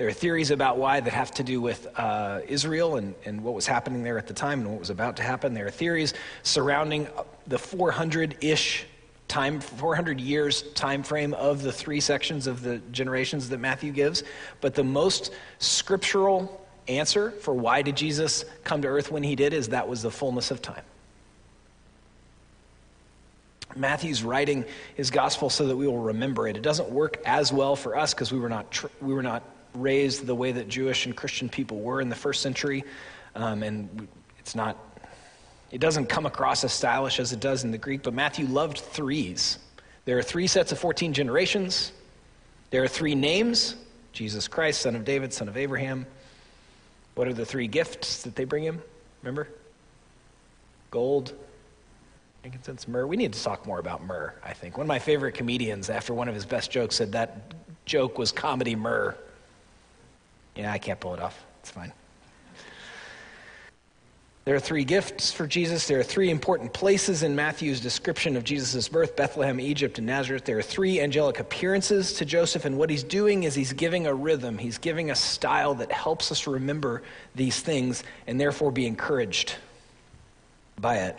there 0.00 0.08
are 0.08 0.12
theories 0.12 0.50
about 0.50 0.78
why 0.78 0.98
that 0.98 1.12
have 1.12 1.30
to 1.30 1.42
do 1.42 1.60
with 1.60 1.86
uh, 1.94 2.40
Israel 2.48 2.96
and, 2.96 3.14
and 3.26 3.44
what 3.44 3.52
was 3.52 3.66
happening 3.66 4.02
there 4.02 4.16
at 4.16 4.26
the 4.26 4.32
time 4.32 4.60
and 4.60 4.70
what 4.70 4.80
was 4.80 4.88
about 4.88 5.14
to 5.18 5.22
happen. 5.22 5.52
There 5.52 5.66
are 5.66 5.70
theories 5.70 6.14
surrounding 6.42 7.06
the 7.48 7.58
400 7.58 8.42
ish 8.42 8.86
time 9.28 9.60
400 9.60 10.18
years 10.18 10.62
time 10.72 11.02
frame 11.02 11.34
of 11.34 11.60
the 11.60 11.70
three 11.70 12.00
sections 12.00 12.46
of 12.46 12.62
the 12.62 12.78
generations 12.92 13.50
that 13.50 13.58
matthew 13.58 13.92
gives. 13.92 14.22
But 14.62 14.74
the 14.74 14.82
most 14.82 15.34
scriptural 15.58 16.66
answer 16.88 17.32
for 17.32 17.52
why 17.52 17.82
did 17.82 17.94
jesus 17.94 18.46
come 18.64 18.80
to 18.80 18.88
earth 18.88 19.12
when 19.12 19.22
he 19.22 19.36
did 19.36 19.52
is 19.52 19.68
that 19.68 19.86
was 19.86 20.00
the 20.00 20.10
fullness 20.10 20.50
of 20.50 20.62
time. 20.62 20.82
Matthew's 23.76 24.24
writing 24.24 24.64
his 24.94 25.10
gospel 25.10 25.50
so 25.50 25.66
that 25.66 25.76
we 25.76 25.86
will 25.86 25.98
remember 25.98 26.48
it. 26.48 26.56
It 26.56 26.62
doesn't 26.62 26.88
work 26.88 27.18
as 27.26 27.52
well 27.52 27.76
for 27.76 27.98
us 27.98 28.14
because 28.14 28.32
we 28.32 28.38
were 28.38 28.48
not 28.48 28.70
tr- 28.70 28.86
we 29.02 29.12
were 29.12 29.22
not 29.22 29.42
raised 29.74 30.26
the 30.26 30.34
way 30.34 30.52
that 30.52 30.68
jewish 30.68 31.06
and 31.06 31.16
christian 31.16 31.48
people 31.48 31.80
were 31.80 32.00
in 32.00 32.08
the 32.08 32.16
first 32.16 32.42
century 32.42 32.84
um, 33.34 33.62
and 33.62 34.08
it's 34.38 34.54
not 34.54 34.76
it 35.70 35.80
doesn't 35.80 36.06
come 36.06 36.26
across 36.26 36.64
as 36.64 36.72
stylish 36.72 37.20
as 37.20 37.32
it 37.32 37.40
does 37.40 37.62
in 37.62 37.70
the 37.70 37.78
Greek, 37.78 38.02
but 38.02 38.12
Matthew 38.12 38.46
loved 38.46 38.78
threes. 38.78 39.58
There 40.04 40.18
are 40.18 40.22
three 40.22 40.46
sets 40.46 40.72
of 40.72 40.78
14 40.78 41.12
generations. 41.12 41.92
There 42.70 42.82
are 42.82 42.88
three 42.88 43.14
names 43.14 43.76
Jesus 44.12 44.48
Christ, 44.48 44.80
son 44.80 44.96
of 44.96 45.04
David, 45.04 45.32
son 45.32 45.48
of 45.48 45.56
Abraham. 45.56 46.04
What 47.14 47.28
are 47.28 47.32
the 47.32 47.46
three 47.46 47.68
gifts 47.68 48.24
that 48.24 48.34
they 48.34 48.44
bring 48.44 48.64
him? 48.64 48.82
Remember? 49.22 49.46
Gold, 50.90 51.32
frankincense, 52.40 52.88
myrrh. 52.88 53.06
We 53.06 53.16
need 53.16 53.32
to 53.32 53.42
talk 53.42 53.66
more 53.68 53.78
about 53.78 54.04
myrrh, 54.04 54.34
I 54.44 54.52
think. 54.52 54.76
One 54.76 54.84
of 54.84 54.88
my 54.88 54.98
favorite 54.98 55.32
comedians, 55.32 55.90
after 55.90 56.12
one 56.12 56.28
of 56.28 56.34
his 56.34 56.44
best 56.44 56.72
jokes, 56.72 56.96
said 56.96 57.12
that 57.12 57.54
joke 57.84 58.18
was 58.18 58.32
comedy 58.32 58.74
myrrh. 58.74 59.16
Yeah, 60.56 60.72
I 60.72 60.78
can't 60.78 61.00
pull 61.00 61.14
it 61.14 61.20
off. 61.20 61.42
It's 61.60 61.70
fine. 61.70 61.92
There 64.46 64.56
are 64.56 64.60
three 64.60 64.84
gifts 64.84 65.30
for 65.30 65.46
Jesus. 65.46 65.86
There 65.86 66.00
are 66.00 66.02
three 66.02 66.30
important 66.30 66.72
places 66.72 67.22
in 67.22 67.36
Matthew's 67.36 67.78
description 67.78 68.36
of 68.36 68.42
Jesus' 68.42 68.88
birth 68.88 69.14
Bethlehem, 69.14 69.60
Egypt, 69.60 69.98
and 69.98 70.06
Nazareth. 70.06 70.44
There 70.44 70.58
are 70.58 70.62
three 70.62 70.98
angelic 70.98 71.38
appearances 71.38 72.14
to 72.14 72.24
Joseph, 72.24 72.64
and 72.64 72.78
what 72.78 72.88
he's 72.88 73.04
doing 73.04 73.42
is 73.42 73.54
he's 73.54 73.74
giving 73.74 74.06
a 74.06 74.14
rhythm. 74.14 74.56
He's 74.56 74.78
giving 74.78 75.10
a 75.10 75.14
style 75.14 75.74
that 75.74 75.92
helps 75.92 76.32
us 76.32 76.46
remember 76.46 77.02
these 77.34 77.60
things 77.60 78.02
and 78.26 78.40
therefore 78.40 78.72
be 78.72 78.86
encouraged 78.86 79.54
by 80.80 80.96
it. 80.96 81.18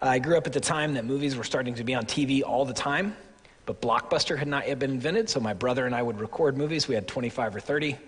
I 0.00 0.20
grew 0.20 0.38
up 0.38 0.46
at 0.46 0.52
the 0.52 0.60
time 0.60 0.94
that 0.94 1.04
movies 1.04 1.36
were 1.36 1.44
starting 1.44 1.74
to 1.74 1.84
be 1.84 1.94
on 1.94 2.06
TV 2.06 2.42
all 2.42 2.64
the 2.64 2.72
time, 2.72 3.16
but 3.68 3.82
Blockbuster 3.82 4.38
had 4.38 4.48
not 4.48 4.66
yet 4.66 4.78
been 4.78 4.92
invented, 4.92 5.28
so 5.28 5.40
my 5.40 5.52
brother 5.52 5.84
and 5.84 5.94
I 5.94 6.00
would 6.00 6.18
record 6.20 6.56
movies. 6.56 6.88
We 6.88 6.94
had 6.94 7.06
25 7.06 7.56
or 7.56 7.60
30. 7.60 7.98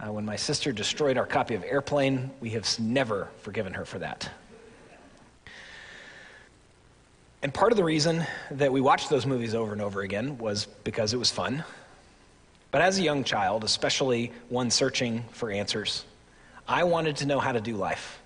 Uh, 0.00 0.12
when 0.12 0.24
my 0.24 0.34
sister 0.34 0.72
destroyed 0.72 1.16
our 1.16 1.24
copy 1.24 1.54
of 1.54 1.62
Airplane, 1.62 2.32
we 2.40 2.50
have 2.50 2.66
never 2.80 3.28
forgiven 3.42 3.74
her 3.74 3.84
for 3.84 4.00
that. 4.00 4.28
And 7.44 7.54
part 7.54 7.70
of 7.70 7.76
the 7.76 7.84
reason 7.84 8.26
that 8.50 8.72
we 8.72 8.80
watched 8.80 9.08
those 9.08 9.24
movies 9.24 9.54
over 9.54 9.72
and 9.72 9.80
over 9.80 10.00
again 10.00 10.36
was 10.36 10.66
because 10.82 11.14
it 11.14 11.16
was 11.16 11.30
fun. 11.30 11.62
But 12.72 12.82
as 12.82 12.98
a 12.98 13.02
young 13.02 13.22
child, 13.22 13.62
especially 13.62 14.32
one 14.48 14.68
searching 14.68 15.22
for 15.30 15.52
answers, 15.52 16.06
I 16.66 16.82
wanted 16.82 17.18
to 17.18 17.26
know 17.26 17.38
how 17.38 17.52
to 17.52 17.60
do 17.60 17.76
life. 17.76 18.20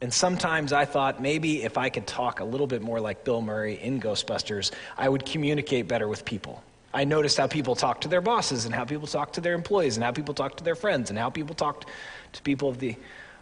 And 0.00 0.14
sometimes 0.14 0.72
I 0.72 0.84
thought 0.84 1.20
maybe 1.20 1.64
if 1.64 1.76
I 1.76 1.88
could 1.88 2.06
talk 2.06 2.40
a 2.40 2.44
little 2.44 2.68
bit 2.68 2.82
more 2.82 3.00
like 3.00 3.24
Bill 3.24 3.42
Murray 3.42 3.80
in 3.80 4.00
Ghostbusters, 4.00 4.70
I 4.96 5.08
would 5.08 5.26
communicate 5.26 5.88
better 5.88 6.06
with 6.06 6.24
people. 6.24 6.62
I 6.94 7.04
noticed 7.04 7.36
how 7.36 7.48
people 7.48 7.74
talk 7.74 8.00
to 8.02 8.08
their 8.08 8.20
bosses 8.20 8.64
and 8.64 8.74
how 8.74 8.84
people 8.84 9.06
talk 9.06 9.32
to 9.34 9.40
their 9.40 9.54
employees 9.54 9.96
and 9.96 10.04
how 10.04 10.12
people 10.12 10.34
talk 10.34 10.56
to 10.58 10.64
their 10.64 10.76
friends 10.76 11.10
and 11.10 11.18
how 11.18 11.30
people 11.30 11.54
talk 11.54 11.84
to 12.32 12.42
people 12.42 12.68
of 12.68 12.78
the 12.78 12.96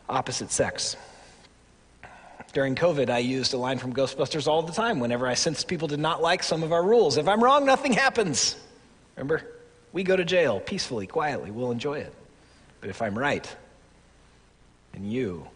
opposite 0.09 0.51
sex. 0.51 0.97
During 2.53 2.75
COVID, 2.75 3.11
I 3.11 3.19
used 3.19 3.53
a 3.53 3.59
line 3.59 3.79
from 3.79 3.93
Ghostbusters 3.93 4.47
all 4.47 4.63
the 4.63 4.73
time 4.73 4.99
whenever 4.99 5.27
I 5.27 5.35
sensed 5.35 5.69
people 5.69 5.89
did 5.89 6.01
not 6.01 6.23
like 6.23 6.43
some 6.43 6.63
of 6.63 6.73
our 6.73 6.83
rules. 6.83 7.19
If 7.19 7.29
I'm 7.29 7.45
wrong, 7.45 7.67
nothing 7.67 7.93
happens. 7.93 8.57
Remember? 9.15 9.47
We 9.93 10.03
go 10.03 10.17
to 10.17 10.25
jail 10.25 10.61
peacefully, 10.61 11.07
quietly. 11.07 11.51
We'll 11.51 11.71
enjoy 11.71 11.99
it. 11.99 12.15
But 12.81 12.91
if 12.91 13.03
I'm 13.03 13.19
right, 13.19 13.55
and 14.95 15.11
you 15.11 15.47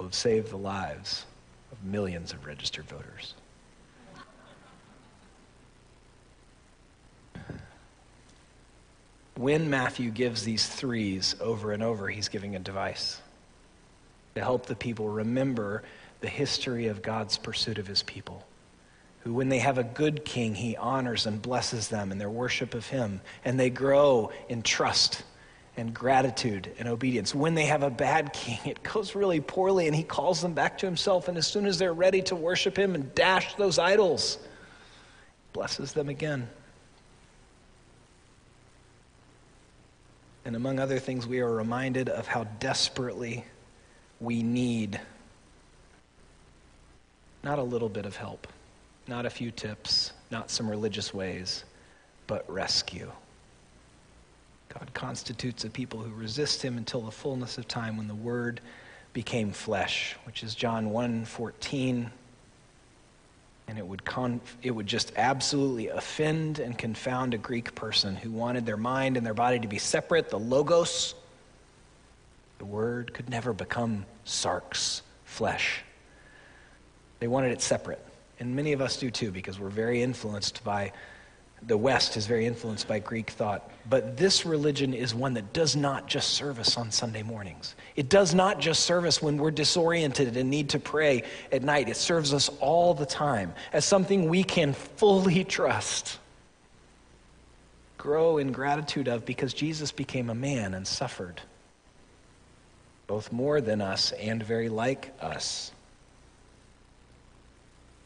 will 0.00 0.06
have 0.06 0.14
saved 0.14 0.48
the 0.48 0.56
lives 0.56 1.26
of 1.70 1.84
millions 1.84 2.32
of 2.32 2.46
registered 2.46 2.86
voters. 2.86 3.34
when 9.36 9.68
Matthew 9.70 10.10
gives 10.10 10.42
these 10.44 10.66
threes 10.66 11.34
over 11.40 11.72
and 11.72 11.82
over, 11.82 12.08
he's 12.08 12.28
giving 12.28 12.56
a 12.56 12.58
device 12.58 13.20
to 14.34 14.40
help 14.42 14.66
the 14.66 14.74
people 14.74 15.08
remember 15.08 15.82
the 16.20 16.28
history 16.28 16.88
of 16.88 17.02
God's 17.02 17.38
pursuit 17.38 17.78
of 17.78 17.86
his 17.86 18.02
people. 18.02 18.46
Who, 19.20 19.34
when 19.34 19.48
they 19.48 19.58
have 19.58 19.78
a 19.78 19.84
good 19.84 20.26
king, 20.26 20.54
he 20.54 20.76
honors 20.76 21.26
and 21.26 21.40
blesses 21.40 21.88
them 21.88 22.12
in 22.12 22.18
their 22.18 22.30
worship 22.30 22.74
of 22.74 22.86
him, 22.86 23.20
and 23.44 23.58
they 23.58 23.70
grow 23.70 24.30
in 24.48 24.62
trust 24.62 25.24
and 25.80 25.94
gratitude 25.94 26.70
and 26.78 26.86
obedience. 26.86 27.34
When 27.34 27.54
they 27.54 27.64
have 27.64 27.82
a 27.82 27.88
bad 27.88 28.32
king, 28.34 28.58
it 28.66 28.82
goes 28.82 29.14
really 29.14 29.40
poorly, 29.40 29.86
and 29.86 29.96
he 29.96 30.02
calls 30.02 30.42
them 30.42 30.52
back 30.52 30.76
to 30.78 30.86
himself. 30.86 31.26
And 31.26 31.38
as 31.38 31.46
soon 31.46 31.66
as 31.66 31.78
they're 31.78 31.94
ready 31.94 32.20
to 32.22 32.36
worship 32.36 32.78
him 32.78 32.94
and 32.94 33.12
dash 33.14 33.54
those 33.54 33.78
idols, 33.78 34.38
blesses 35.54 35.94
them 35.94 36.10
again. 36.10 36.48
And 40.44 40.54
among 40.54 40.78
other 40.78 40.98
things, 40.98 41.26
we 41.26 41.40
are 41.40 41.50
reminded 41.50 42.08
of 42.08 42.26
how 42.26 42.44
desperately 42.60 43.44
we 44.20 44.42
need 44.42 45.00
not 47.42 47.58
a 47.58 47.62
little 47.62 47.88
bit 47.88 48.04
of 48.04 48.16
help, 48.16 48.46
not 49.08 49.24
a 49.24 49.30
few 49.30 49.50
tips, 49.50 50.12
not 50.30 50.50
some 50.50 50.68
religious 50.68 51.14
ways, 51.14 51.64
but 52.26 52.44
rescue. 52.50 53.10
God 54.72 54.90
constitutes 54.94 55.64
a 55.64 55.70
people 55.70 56.00
who 56.00 56.14
resist 56.14 56.62
him 56.62 56.76
until 56.78 57.02
the 57.02 57.10
fullness 57.10 57.58
of 57.58 57.66
time 57.66 57.96
when 57.96 58.08
the 58.08 58.14
word 58.14 58.60
became 59.12 59.50
flesh, 59.50 60.16
which 60.24 60.42
is 60.42 60.54
John 60.54 60.90
1:14. 60.90 62.10
And 63.66 63.78
it 63.78 63.86
would, 63.86 64.04
con- 64.04 64.40
it 64.62 64.72
would 64.72 64.86
just 64.86 65.12
absolutely 65.16 65.88
offend 65.88 66.58
and 66.58 66.76
confound 66.76 67.34
a 67.34 67.38
Greek 67.38 67.74
person 67.74 68.16
who 68.16 68.30
wanted 68.30 68.66
their 68.66 68.76
mind 68.76 69.16
and 69.16 69.24
their 69.24 69.34
body 69.34 69.60
to 69.60 69.68
be 69.68 69.78
separate. 69.78 70.28
The 70.28 70.40
logos, 70.40 71.14
the 72.58 72.64
word, 72.64 73.14
could 73.14 73.28
never 73.28 73.52
become 73.52 74.06
sarx, 74.26 75.02
flesh. 75.24 75.82
They 77.20 77.28
wanted 77.28 77.52
it 77.52 77.62
separate. 77.62 78.04
And 78.40 78.56
many 78.56 78.72
of 78.72 78.80
us 78.80 78.96
do 78.96 79.10
too, 79.10 79.30
because 79.30 79.60
we're 79.60 79.68
very 79.68 80.02
influenced 80.02 80.64
by 80.64 80.92
the 81.66 81.76
West 81.76 82.16
is 82.16 82.26
very 82.26 82.46
influenced 82.46 82.88
by 82.88 82.98
Greek 82.98 83.30
thought. 83.30 83.70
But 83.88 84.16
this 84.16 84.46
religion 84.46 84.94
is 84.94 85.14
one 85.14 85.34
that 85.34 85.52
does 85.52 85.76
not 85.76 86.06
just 86.06 86.30
serve 86.30 86.58
us 86.58 86.76
on 86.76 86.90
Sunday 86.90 87.22
mornings. 87.22 87.74
It 87.96 88.08
does 88.08 88.34
not 88.34 88.60
just 88.60 88.84
serve 88.84 89.04
us 89.04 89.20
when 89.20 89.36
we're 89.36 89.50
disoriented 89.50 90.36
and 90.36 90.48
need 90.48 90.70
to 90.70 90.78
pray 90.78 91.24
at 91.52 91.62
night. 91.62 91.88
It 91.88 91.96
serves 91.96 92.32
us 92.32 92.48
all 92.60 92.94
the 92.94 93.06
time 93.06 93.52
as 93.72 93.84
something 93.84 94.28
we 94.28 94.42
can 94.42 94.72
fully 94.72 95.44
trust, 95.44 96.18
grow 97.98 98.38
in 98.38 98.52
gratitude 98.52 99.08
of, 99.08 99.26
because 99.26 99.52
Jesus 99.52 99.92
became 99.92 100.30
a 100.30 100.34
man 100.34 100.72
and 100.72 100.86
suffered, 100.86 101.42
both 103.06 103.32
more 103.32 103.60
than 103.60 103.82
us 103.82 104.12
and 104.12 104.42
very 104.42 104.70
like 104.70 105.12
us. 105.20 105.72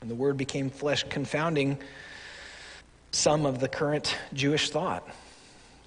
And 0.01 0.11
the 0.11 0.15
Word 0.17 0.37
became 0.37 0.71
flesh, 0.71 1.05
confounding 1.09 1.79
some 3.15 3.47
of 3.47 3.61
the 3.61 3.69
current 3.69 4.17
Jewish 4.33 4.71
thought 4.71 5.09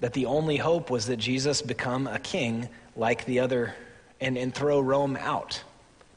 that 0.00 0.14
the 0.14 0.26
only 0.26 0.56
hope 0.56 0.90
was 0.90 1.06
that 1.06 1.18
Jesus 1.18 1.60
become 1.60 2.06
a 2.06 2.18
king 2.18 2.68
like 2.96 3.24
the 3.26 3.40
other 3.40 3.74
and, 4.20 4.38
and 4.38 4.54
throw 4.54 4.80
Rome 4.80 5.16
out. 5.16 5.62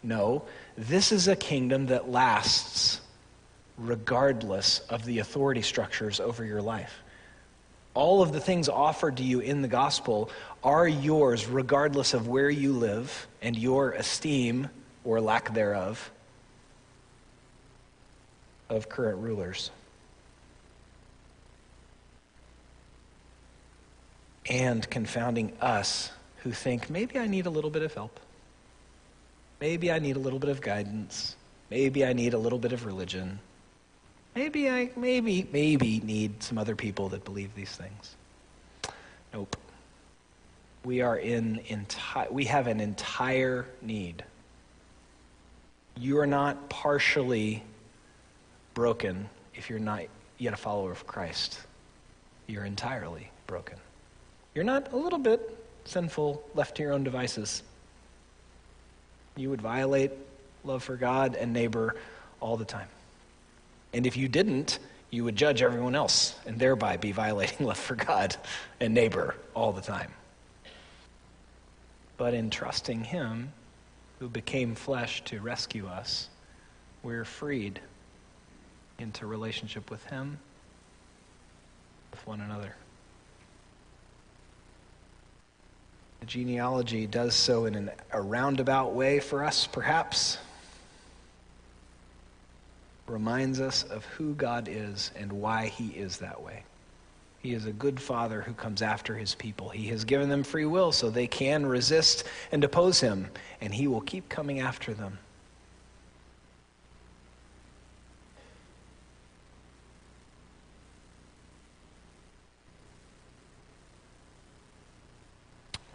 No, 0.03 0.43
this 0.77 1.11
is 1.11 1.27
a 1.27 1.35
kingdom 1.35 1.87
that 1.87 2.09
lasts 2.09 3.01
regardless 3.77 4.79
of 4.89 5.03
the 5.03 5.19
authority 5.19 5.61
structures 5.61 6.19
over 6.19 6.45
your 6.45 6.61
life. 6.61 6.93
All 7.93 8.21
of 8.21 8.31
the 8.31 8.39
things 8.39 8.69
offered 8.69 9.17
to 9.17 9.23
you 9.23 9.41
in 9.41 9.61
the 9.61 9.67
gospel 9.67 10.29
are 10.63 10.87
yours 10.87 11.45
regardless 11.45 12.13
of 12.13 12.27
where 12.27 12.49
you 12.49 12.71
live 12.71 13.27
and 13.41 13.57
your 13.57 13.91
esteem 13.91 14.69
or 15.03 15.19
lack 15.19 15.53
thereof 15.53 16.09
of 18.69 18.87
current 18.87 19.17
rulers. 19.17 19.71
And 24.49 24.89
confounding 24.89 25.53
us 25.61 26.11
who 26.37 26.51
think 26.51 26.89
maybe 26.89 27.19
I 27.19 27.27
need 27.27 27.45
a 27.45 27.49
little 27.49 27.69
bit 27.69 27.83
of 27.83 27.93
help. 27.93 28.19
Maybe 29.59 29.91
I 29.91 29.99
need 29.99 30.15
a 30.15 30.19
little 30.19 30.39
bit 30.39 30.49
of 30.49 30.61
guidance. 30.61 31.35
Maybe 31.69 32.03
I 32.03 32.13
need 32.13 32.33
a 32.33 32.37
little 32.37 32.57
bit 32.57 32.73
of 32.73 32.85
religion. 32.85 33.39
Maybe 34.35 34.69
I 34.69 34.89
maybe 34.95 35.47
maybe 35.51 35.99
need 35.99 36.41
some 36.41 36.57
other 36.57 36.75
people 36.75 37.09
that 37.09 37.23
believe 37.25 37.53
these 37.53 37.75
things. 37.75 38.15
Nope. 39.33 39.55
We 40.83 41.01
are 41.01 41.17
in 41.17 41.61
entire 41.67 42.31
we 42.31 42.45
have 42.45 42.67
an 42.67 42.79
entire 42.79 43.67
need. 43.81 44.23
You 45.97 46.17
are 46.19 46.27
not 46.27 46.69
partially 46.69 47.63
broken 48.73 49.29
if 49.53 49.69
you're 49.69 49.79
not 49.79 50.03
yet 50.37 50.53
a 50.53 50.57
follower 50.57 50.91
of 50.91 51.05
Christ. 51.05 51.59
You're 52.47 52.65
entirely 52.65 53.29
broken. 53.47 53.77
You're 54.53 54.63
not 54.63 54.91
a 54.91 54.97
little 54.97 55.19
bit 55.19 55.57
sinful, 55.85 56.43
left 56.53 56.75
to 56.75 56.83
your 56.83 56.91
own 56.91 57.03
devices. 57.03 57.63
You 59.35 59.49
would 59.49 59.61
violate 59.61 60.11
love 60.63 60.83
for 60.83 60.95
God 60.95 61.35
and 61.35 61.53
neighbor 61.53 61.95
all 62.39 62.57
the 62.57 62.65
time. 62.65 62.89
And 63.93 64.05
if 64.05 64.17
you 64.17 64.27
didn't, 64.27 64.79
you 65.09 65.23
would 65.23 65.35
judge 65.35 65.61
everyone 65.61 65.95
else 65.95 66.35
and 66.45 66.59
thereby 66.59 66.97
be 66.97 67.11
violating 67.11 67.65
love 67.67 67.77
for 67.77 67.95
God 67.95 68.35
and 68.79 68.93
neighbor 68.93 69.35
all 69.53 69.71
the 69.71 69.81
time. 69.81 70.11
But 72.17 72.33
in 72.33 72.49
trusting 72.49 73.05
Him, 73.05 73.51
who 74.19 74.29
became 74.29 74.75
flesh 74.75 75.23
to 75.25 75.39
rescue 75.39 75.87
us, 75.87 76.29
we're 77.03 77.25
freed 77.25 77.79
into 78.99 79.25
relationship 79.25 79.89
with 79.89 80.05
Him, 80.05 80.37
with 82.11 82.25
one 82.27 82.41
another. 82.41 82.75
The 86.21 86.27
genealogy 86.27 87.07
does 87.07 87.33
so 87.33 87.65
in 87.65 87.73
an, 87.73 87.91
a 88.11 88.21
roundabout 88.21 88.93
way 88.93 89.19
for 89.19 89.43
us, 89.43 89.65
perhaps. 89.65 90.37
Reminds 93.07 93.59
us 93.59 93.81
of 93.81 94.05
who 94.05 94.35
God 94.35 94.69
is 94.71 95.09
and 95.15 95.33
why 95.33 95.67
he 95.67 95.87
is 95.87 96.17
that 96.17 96.41
way. 96.43 96.63
He 97.39 97.53
is 97.53 97.65
a 97.65 97.71
good 97.71 97.99
father 97.99 98.41
who 98.43 98.53
comes 98.53 98.83
after 98.83 99.15
his 99.15 99.33
people. 99.33 99.69
He 99.69 99.87
has 99.87 100.05
given 100.05 100.29
them 100.29 100.43
free 100.43 100.65
will 100.65 100.91
so 100.91 101.09
they 101.09 101.25
can 101.25 101.65
resist 101.65 102.23
and 102.51 102.63
oppose 102.63 102.99
him, 102.99 103.27
and 103.59 103.73
he 103.73 103.87
will 103.87 104.01
keep 104.01 104.29
coming 104.29 104.59
after 104.59 104.93
them. 104.93 105.17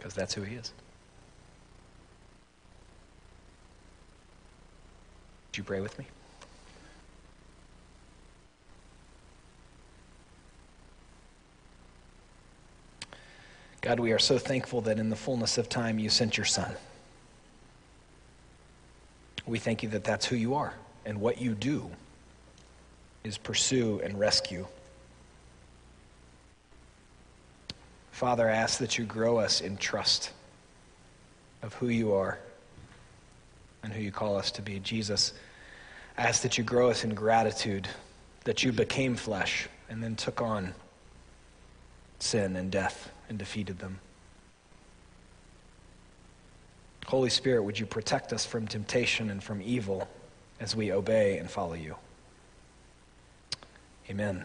Because 0.07 0.15
that's 0.15 0.33
who 0.33 0.43
he 0.43 0.55
is. 0.55 0.71
Would 5.49 5.57
you 5.57 5.63
pray 5.65 5.81
with 5.81 5.99
me? 5.99 6.05
God, 13.81 13.99
we 13.99 14.13
are 14.13 14.19
so 14.19 14.37
thankful 14.37 14.79
that 14.81 14.97
in 14.97 15.09
the 15.09 15.15
fullness 15.17 15.57
of 15.57 15.67
time 15.67 15.99
you 15.99 16.07
sent 16.07 16.37
your 16.37 16.45
Son. 16.45 16.73
We 19.45 19.59
thank 19.59 19.83
you 19.83 19.89
that 19.89 20.05
that's 20.05 20.25
who 20.25 20.37
you 20.37 20.55
are 20.55 20.73
and 21.05 21.19
what 21.19 21.41
you 21.41 21.53
do 21.53 21.91
is 23.25 23.37
pursue 23.37 23.99
and 24.05 24.17
rescue 24.17 24.67
Father, 28.17 28.49
I 28.49 28.55
ask 28.55 28.79
that 28.79 28.97
you 28.97 29.05
grow 29.05 29.37
us 29.37 29.61
in 29.61 29.77
trust 29.77 30.31
of 31.61 31.75
who 31.75 31.89
you 31.89 32.13
are 32.13 32.39
and 33.83 33.93
who 33.93 34.01
you 34.01 34.11
call 34.11 34.37
us 34.37 34.49
to 34.53 34.63
be. 34.63 34.79
Jesus, 34.79 35.33
I 36.17 36.23
ask 36.23 36.41
that 36.41 36.57
you 36.57 36.63
grow 36.63 36.89
us 36.89 37.03
in 37.03 37.13
gratitude 37.13 37.87
that 38.43 38.63
you 38.63 38.71
became 38.71 39.15
flesh 39.15 39.67
and 39.87 40.01
then 40.01 40.15
took 40.15 40.41
on 40.41 40.73
sin 42.17 42.55
and 42.55 42.71
death 42.71 43.11
and 43.29 43.37
defeated 43.37 43.77
them. 43.77 43.99
Holy 47.05 47.29
Spirit, 47.29 47.61
would 47.61 47.77
you 47.77 47.85
protect 47.85 48.33
us 48.33 48.47
from 48.47 48.67
temptation 48.67 49.29
and 49.29 49.43
from 49.43 49.61
evil 49.61 50.07
as 50.59 50.75
we 50.75 50.91
obey 50.91 51.37
and 51.37 51.51
follow 51.51 51.75
you? 51.75 51.95
Amen. 54.09 54.43